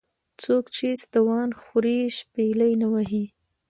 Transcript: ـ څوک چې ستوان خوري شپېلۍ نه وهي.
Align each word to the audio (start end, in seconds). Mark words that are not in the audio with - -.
ـ 0.21 0.41
څوک 0.43 0.65
چې 0.75 0.87
ستوان 1.03 1.49
خوري 1.61 1.99
شپېلۍ 2.17 2.73
نه 2.81 2.87
وهي. 2.93 3.25